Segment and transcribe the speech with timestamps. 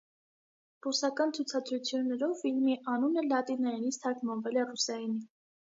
[0.85, 5.25] Ռուսական ցուցադրություններում ֆիլմի անունը լատիներենից թարգմանվել է ռուսերենի։